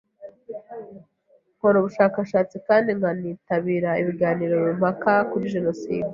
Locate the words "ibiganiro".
4.01-4.57